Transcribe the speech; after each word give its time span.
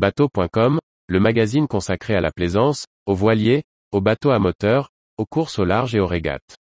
Bateau.com, 0.00 0.78
le 1.08 1.20
magazine 1.20 1.68
consacré 1.68 2.14
à 2.14 2.22
la 2.22 2.30
plaisance, 2.30 2.86
aux 3.04 3.14
voiliers, 3.14 3.64
aux 3.92 4.00
bateaux 4.00 4.30
à 4.30 4.38
moteur, 4.38 4.88
aux 5.18 5.26
courses 5.26 5.58
au 5.58 5.66
large 5.66 5.94
et 5.94 6.00
aux 6.00 6.06
régates. 6.06 6.56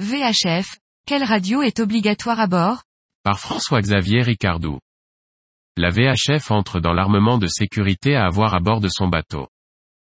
VHF, 0.00 0.78
quelle 1.04 1.24
radio 1.24 1.60
est 1.60 1.80
obligatoire 1.80 2.40
à 2.40 2.46
bord? 2.46 2.82
Par 3.24 3.38
François-Xavier 3.40 4.22
Ricardou. 4.22 4.78
La 5.76 5.90
VHF 5.90 6.50
entre 6.50 6.80
dans 6.80 6.94
l'armement 6.94 7.36
de 7.36 7.46
sécurité 7.46 8.16
à 8.16 8.24
avoir 8.24 8.54
à 8.54 8.60
bord 8.60 8.80
de 8.80 8.88
son 8.88 9.08
bateau. 9.08 9.48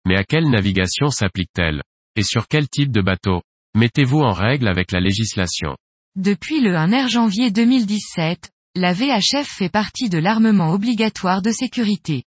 Mais 0.05 0.17
à 0.17 0.23
quelle 0.23 0.49
navigation 0.49 1.09
s'applique-t-elle? 1.09 1.81
Et 2.15 2.23
sur 2.23 2.47
quel 2.47 2.67
type 2.67 2.91
de 2.91 3.01
bateau? 3.01 3.41
Mettez-vous 3.75 4.19
en 4.19 4.33
règle 4.33 4.67
avec 4.67 4.91
la 4.91 4.99
législation. 4.99 5.77
Depuis 6.15 6.59
le 6.59 6.71
1er 6.71 7.07
janvier 7.07 7.51
2017, 7.51 8.49
la 8.75 8.93
VHF 8.93 9.47
fait 9.47 9.69
partie 9.69 10.09
de 10.09 10.17
l'armement 10.17 10.71
obligatoire 10.71 11.41
de 11.41 11.51
sécurité. 11.51 12.23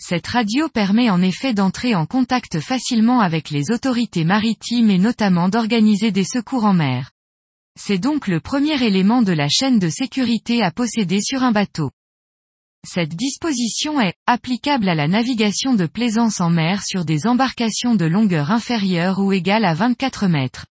Cette 0.00 0.26
radio 0.26 0.68
permet 0.68 1.10
en 1.10 1.22
effet 1.22 1.54
d'entrer 1.54 1.94
en 1.94 2.06
contact 2.06 2.58
facilement 2.60 3.20
avec 3.20 3.50
les 3.50 3.70
autorités 3.70 4.24
maritimes 4.24 4.90
et 4.90 4.98
notamment 4.98 5.48
d'organiser 5.48 6.10
des 6.10 6.24
secours 6.24 6.64
en 6.64 6.72
mer. 6.72 7.10
C'est 7.78 7.98
donc 7.98 8.26
le 8.26 8.40
premier 8.40 8.82
élément 8.82 9.22
de 9.22 9.32
la 9.32 9.48
chaîne 9.48 9.78
de 9.78 9.88
sécurité 9.88 10.62
à 10.62 10.70
posséder 10.72 11.20
sur 11.20 11.42
un 11.42 11.52
bateau. 11.52 11.90
Cette 12.84 13.14
disposition 13.14 14.00
est 14.00 14.14
applicable 14.26 14.88
à 14.88 14.96
la 14.96 15.06
navigation 15.06 15.74
de 15.74 15.86
plaisance 15.86 16.40
en 16.40 16.50
mer 16.50 16.82
sur 16.82 17.04
des 17.04 17.28
embarcations 17.28 17.94
de 17.94 18.04
longueur 18.04 18.50
inférieure 18.50 19.20
ou 19.20 19.32
égale 19.32 19.64
à 19.64 19.72
24 19.72 20.26
mètres. 20.26 20.66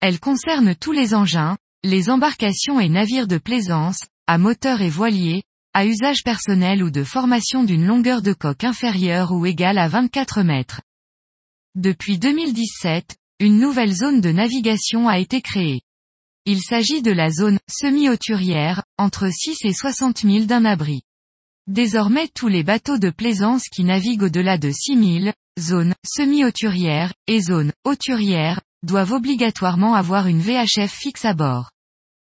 Elle 0.00 0.18
concerne 0.18 0.74
tous 0.74 0.92
les 0.92 1.14
engins, 1.14 1.58
les 1.84 2.08
embarcations 2.08 2.80
et 2.80 2.88
navires 2.88 3.26
de 3.26 3.36
plaisance, 3.36 4.00
à 4.26 4.38
moteur 4.38 4.80
et 4.80 4.88
voilier, 4.88 5.42
à 5.74 5.84
usage 5.84 6.24
personnel 6.24 6.82
ou 6.82 6.90
de 6.90 7.04
formation 7.04 7.64
d'une 7.64 7.86
longueur 7.86 8.22
de 8.22 8.32
coque 8.32 8.64
inférieure 8.64 9.32
ou 9.32 9.44
égale 9.44 9.78
à 9.78 9.88
24 9.88 10.42
mètres. 10.42 10.80
Depuis 11.74 12.18
2017, 12.18 13.16
une 13.40 13.58
nouvelle 13.58 13.92
zone 13.92 14.22
de 14.22 14.32
navigation 14.32 15.06
a 15.06 15.18
été 15.18 15.42
créée. 15.42 15.82
Il 16.46 16.62
s'agit 16.62 17.02
de 17.02 17.12
la 17.12 17.30
zone 17.30 17.58
semi-hauturière, 17.68 18.82
entre 18.96 19.28
6 19.30 19.64
et 19.64 19.72
60 19.72 20.22
000 20.22 20.44
d'un 20.46 20.64
abri. 20.64 21.02
Désormais 21.68 22.26
tous 22.26 22.48
les 22.48 22.64
bateaux 22.64 22.98
de 22.98 23.10
plaisance 23.10 23.68
qui 23.72 23.84
naviguent 23.84 24.24
au-delà 24.24 24.58
de 24.58 24.72
6000, 24.72 25.32
zone 25.60 25.94
semi-hauturière, 26.04 27.12
et 27.28 27.40
zone 27.40 27.72
hauturière, 27.84 28.60
doivent 28.82 29.12
obligatoirement 29.12 29.94
avoir 29.94 30.26
une 30.26 30.40
VHF 30.40 30.92
fixe 30.92 31.24
à 31.24 31.34
bord. 31.34 31.70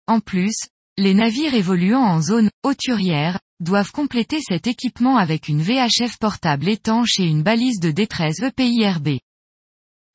En 0.05 0.19
plus, 0.19 0.55
les 0.99 1.15
navires 1.15 1.55
évoluant 1.55 2.03
en 2.03 2.21
zone 2.21 2.51
hauturière, 2.61 3.39
doivent 3.59 3.91
compléter 3.91 4.39
cet 4.39 4.67
équipement 4.67 5.17
avec 5.17 5.47
une 5.47 5.63
VHF 5.63 6.17
portable 6.19 6.67
étanche 6.67 7.19
et 7.19 7.25
une 7.25 7.41
balise 7.41 7.79
de 7.79 7.89
détresse 7.89 8.39
EPIRB. 8.41 9.17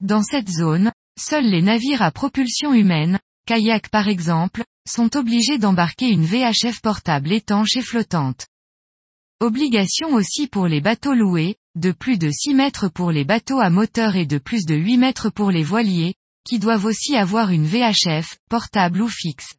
Dans 0.00 0.22
cette 0.22 0.48
zone, 0.48 0.92
seuls 1.18 1.50
les 1.50 1.62
navires 1.62 2.02
à 2.02 2.12
propulsion 2.12 2.72
humaine, 2.72 3.18
kayak 3.46 3.88
par 3.88 4.06
exemple, 4.06 4.62
sont 4.88 5.16
obligés 5.16 5.58
d'embarquer 5.58 6.08
une 6.08 6.24
VHF 6.24 6.80
portable 6.82 7.32
étanche 7.32 7.76
et 7.76 7.82
flottante. 7.82 8.46
Obligation 9.40 10.14
aussi 10.14 10.48
pour 10.48 10.66
les 10.66 10.80
bateaux 10.80 11.14
loués, 11.14 11.54
de 11.76 11.92
plus 11.92 12.18
de 12.18 12.28
6 12.28 12.54
mètres 12.54 12.88
pour 12.88 13.12
les 13.12 13.24
bateaux 13.24 13.60
à 13.60 13.70
moteur 13.70 14.16
et 14.16 14.26
de 14.26 14.38
plus 14.38 14.66
de 14.66 14.74
8 14.74 14.96
mètres 14.96 15.30
pour 15.30 15.52
les 15.52 15.62
voiliers, 15.62 16.16
qui 16.44 16.58
doivent 16.58 16.86
aussi 16.86 17.14
avoir 17.14 17.50
une 17.50 17.64
VHF, 17.64 18.36
portable 18.50 19.00
ou 19.00 19.06
fixe. 19.06 19.54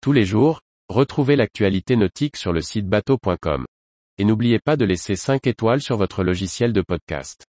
Tous 0.00 0.12
les 0.12 0.24
jours, 0.24 0.60
retrouvez 0.88 1.34
l'actualité 1.34 1.96
nautique 1.96 2.36
sur 2.36 2.52
le 2.52 2.60
site 2.60 2.86
bateau.com. 2.86 3.66
Et 4.18 4.24
n'oubliez 4.24 4.60
pas 4.60 4.76
de 4.76 4.84
laisser 4.84 5.16
5 5.16 5.48
étoiles 5.48 5.82
sur 5.82 5.96
votre 5.96 6.22
logiciel 6.22 6.72
de 6.72 6.82
podcast. 6.82 7.49